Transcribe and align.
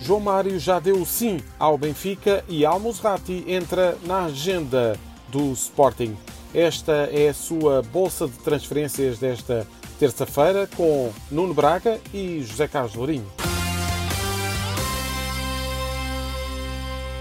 João 0.00 0.20
Mário 0.20 0.58
já 0.58 0.80
deu 0.80 1.04
sim 1.04 1.40
ao 1.58 1.76
Benfica 1.76 2.42
e 2.48 2.64
Almusrati 2.64 3.44
entra 3.46 3.96
na 4.04 4.24
agenda 4.24 4.98
do 5.28 5.52
Sporting. 5.52 6.16
Esta 6.54 7.08
é 7.12 7.28
a 7.28 7.34
sua 7.34 7.82
bolsa 7.82 8.26
de 8.26 8.38
transferências 8.38 9.18
desta 9.18 9.66
terça-feira 9.98 10.68
com 10.74 11.12
Nuno 11.30 11.52
Braga 11.52 12.00
e 12.12 12.42
José 12.42 12.66
Carlos 12.66 12.94
Lourinho. 12.94 13.39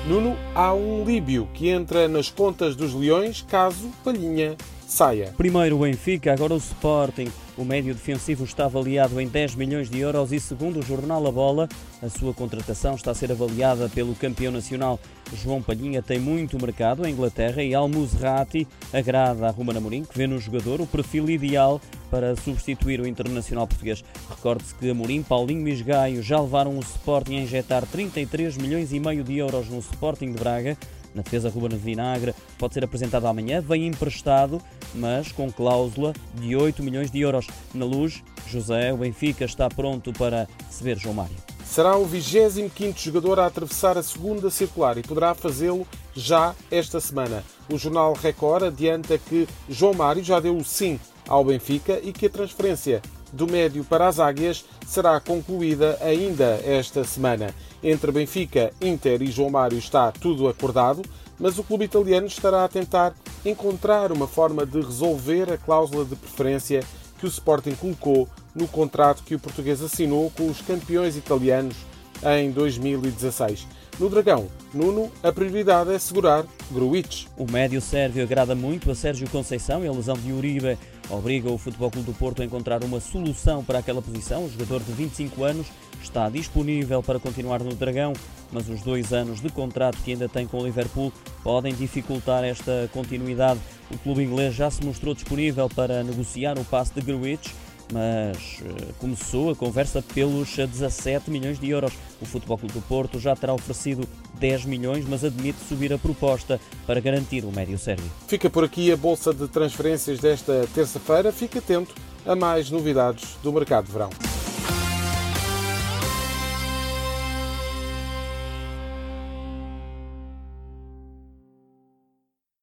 Nuno, 0.08 0.36
há 0.56 0.74
um 0.74 1.04
líbio 1.04 1.48
que 1.54 1.70
entra 1.70 2.08
nas 2.08 2.30
contas 2.30 2.76
dos 2.76 2.94
Leões 2.94 3.46
caso 3.48 3.90
Palhinha 4.04 4.56
saia. 4.88 5.34
Primeiro 5.38 5.76
o 5.76 5.80
Benfica, 5.80 6.34
agora 6.34 6.54
o 6.54 6.58
Sporting. 6.58 7.32
O 7.56 7.64
médio 7.64 7.94
defensivo 7.94 8.44
está 8.44 8.66
avaliado 8.66 9.20
em 9.20 9.28
10 9.28 9.56
milhões 9.56 9.90
de 9.90 10.00
euros 10.00 10.32
e, 10.32 10.40
segundo 10.40 10.80
o 10.80 10.82
jornal 10.82 11.28
A 11.28 11.32
Bola, 11.32 11.70
a 12.02 12.10
sua 12.10 12.34
contratação 12.34 12.96
está 12.96 13.12
a 13.12 13.14
ser 13.14 13.32
avaliada 13.32 13.90
pelo 13.90 14.16
campeão 14.16 14.52
nacional. 14.52 15.00
João 15.34 15.62
Palhinha 15.62 16.02
tem 16.02 16.18
muito 16.18 16.60
mercado 16.60 17.06
em 17.06 17.12
Inglaterra 17.12 17.62
e 17.62 17.76
Al-Musrati 17.76 18.68
agrada 18.92 19.48
a 19.48 19.52
Ruben 19.52 19.78
Amorim, 19.78 20.04
que 20.04 20.18
vê 20.18 20.26
no 20.26 20.40
jogador 20.40 20.82
o 20.82 20.88
perfil 20.88 21.30
ideal 21.30 21.80
para 22.10 22.36
substituir 22.36 23.00
o 23.00 23.08
internacional 23.08 23.68
português. 23.68 24.04
Recorde-se 24.30 24.76
que 24.76 24.90
Amorim, 24.90 25.24
Paulinho 25.24 25.62
e 25.62 25.64
Misgaio 25.64 26.24
já 26.24 26.40
levaram 26.40 26.78
o 26.78 26.82
Sporting 26.82 27.38
a 27.38 27.42
injetar 27.42 27.86
33 27.86 28.58
milhões 28.58 28.92
e 28.94 29.00
meio 29.00 29.24
de 29.24 29.38
euros 29.38 29.70
no 29.70 29.80
Sporting 29.80 30.32
de 30.32 30.40
Braga. 30.40 30.78
Na 31.14 31.24
defesa, 31.24 31.50
Ruben 31.50 31.78
Vinagre 31.78 32.36
pode 32.58 32.74
ser 32.74 32.84
apresentado 32.84 33.26
amanhã, 33.26 33.62
vem 33.62 33.88
emprestado, 33.88 34.62
mas 34.94 35.32
com 35.32 35.52
cláusula 35.52 36.14
de 36.36 36.56
8 36.56 36.84
milhões 36.84 37.10
de 37.10 37.20
euros. 37.20 37.48
Na 37.74 37.86
luz, 37.86 38.24
José, 38.48 38.94
o 38.94 38.98
Benfica 38.98 39.46
está 39.46 39.68
pronto 39.70 40.14
para 40.14 40.48
ver 40.82 40.98
João 40.98 41.16
Mário. 41.16 41.36
Será 41.66 41.96
o 41.98 42.08
25º 42.08 42.98
jogador 42.98 43.40
a 43.40 43.46
atravessar 43.46 43.98
a 43.98 44.04
segunda 44.04 44.50
circular 44.50 44.98
e 44.98 45.04
poderá 45.04 45.36
fazê-lo 45.36 45.88
já 46.16 46.56
esta 46.72 47.00
semana. 47.00 47.44
O 47.72 47.78
jornal 47.78 48.14
Record 48.14 48.64
adianta 48.64 49.18
que 49.18 49.48
João 49.70 49.94
Mário 49.94 50.24
já 50.24 50.40
deu 50.40 50.58
o 50.58 50.64
sim 50.64 51.00
ao 51.30 51.46
Benfica 51.46 52.00
e 52.04 52.12
que 52.12 52.26
a 52.26 52.30
transferência 52.30 53.02
do 53.32 53.48
médio 53.48 53.86
para 53.86 54.08
as 54.08 54.20
Águias 54.20 54.66
será 54.86 55.20
concluída 55.20 55.98
ainda 56.02 56.60
esta 56.66 57.04
semana. 57.04 57.54
Entre 57.84 58.12
Benfica, 58.12 58.74
Inter 58.82 59.22
e 59.22 59.28
João 59.28 59.52
Mário 59.52 59.78
está 59.78 60.12
tudo 60.12 60.48
acordado, 60.48 61.04
mas 61.40 61.60
o 61.60 61.64
clube 61.64 61.86
italiano 61.86 62.28
estará 62.28 62.66
a 62.66 62.68
tentar 62.68 63.14
encontrar 63.46 64.12
uma 64.12 64.28
forma 64.28 64.66
de 64.66 64.82
resolver 64.82 65.54
a 65.54 65.58
cláusula 65.58 66.04
de 66.04 66.16
preferência 66.16 66.84
que 67.20 67.26
o 67.26 67.30
Sporting 67.30 67.76
colocou 67.76 68.28
no 68.56 68.68
contrato 68.68 69.24
que 69.24 69.36
o 69.36 69.40
português 69.40 69.82
assinou 69.82 70.32
com 70.36 70.48
os 70.48 70.62
campeões 70.62 71.16
italianos 71.16 71.76
em 72.24 72.52
2016. 72.52 73.68
No 74.00 74.08
Dragão, 74.08 74.48
Nuno, 74.74 75.12
a 75.22 75.30
prioridade 75.30 75.94
é 75.94 76.00
segurar 76.00 76.46
Gruitch. 76.72 77.26
O 77.38 77.46
médio 77.52 77.82
sérvio 77.82 78.24
agrada 78.24 78.56
muito 78.56 78.90
a 78.90 78.96
Sérgio 78.96 79.30
Conceição 79.30 79.84
e 79.84 79.90
a 79.90 79.92
lesão 79.92 80.16
de 80.16 80.32
Uribe 80.32 80.78
obriga 81.10 81.52
o 81.52 81.58
Futebol 81.58 81.92
Clube 81.92 82.10
do 82.10 82.18
Porto 82.18 82.42
a 82.42 82.46
encontrar 82.46 82.82
uma 82.82 83.02
solução 83.02 83.62
para 83.62 83.80
aquela 83.80 84.02
posição. 84.02 84.46
O 84.46 84.50
jogador 84.50 84.82
de 84.84 84.94
25 84.94 85.44
anos 85.44 85.68
está 86.02 86.30
disponível 86.30 87.04
para 87.04 87.20
continuar 87.20 87.62
no 87.62 87.76
Dragão, 87.76 88.14
mas 88.54 88.70
os 88.70 88.82
dois 88.82 89.12
anos 89.12 89.42
de 89.42 89.50
contrato 89.50 89.98
que 90.02 90.14
ainda 90.14 90.30
tem 90.30 90.48
com 90.48 90.62
o 90.62 90.66
Liverpool 90.66 91.12
podem 91.44 91.76
dificultar 91.76 92.46
esta 92.46 92.90
continuidade. 92.94 93.60
O 93.92 93.98
clube 93.98 94.24
inglês 94.24 94.56
já 94.56 94.72
se 94.72 94.82
mostrou 94.82 95.14
disponível 95.14 95.68
para 95.68 96.06
negociar 96.06 96.58
o 96.58 96.64
passe 96.64 96.94
de 96.94 97.02
Gruitch 97.02 97.52
mas 97.92 98.62
uh, 98.62 98.94
começou 99.00 99.52
a 99.52 99.56
conversa 99.56 100.02
pelos 100.02 100.56
17 100.56 101.30
milhões 101.32 101.60
de 101.60 101.70
euros. 101.70 101.94
O 102.22 102.26
Futebol 102.26 102.58
Clube 102.58 102.74
do 102.74 102.82
Porto 102.82 103.20
já 103.20 103.36
terá 103.36 103.54
oferecido 103.54 104.08
10 104.40 104.66
milhões, 104.66 105.06
mas 105.08 105.24
admite 105.24 105.60
subir 105.68 105.92
a 105.92 105.98
proposta 105.98 106.60
para 106.86 107.00
garantir 107.00 107.44
o 107.44 107.52
médio 107.52 107.78
sérvio. 107.78 108.10
Fica 108.28 108.50
por 108.50 108.64
aqui 108.64 108.92
a 108.92 108.98
bolsa 108.98 109.34
de 109.34 109.48
transferências 109.48 110.20
desta 110.20 110.68
terça-feira. 110.74 111.32
Fique 111.32 111.58
atento 111.58 111.94
a 112.26 112.36
mais 112.36 112.70
novidades 112.70 113.38
do 113.42 113.52
mercado 113.52 113.86
de 113.86 113.92
verão. 113.92 114.29